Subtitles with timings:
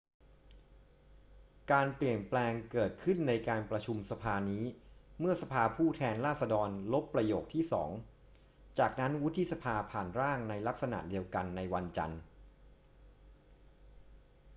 [1.71, 4.63] การเปลี่ยนแปลงเกิดขึ้นในการประชุมสภานี้
[5.19, 7.89] เมื่อสภาผู้แทนราษฎรลบประโยคที่สอง
[8.79, 12.19] จากนั้นวุฒิสภาผ่านร่างในลักษณะเดียวกันในวันจันทร์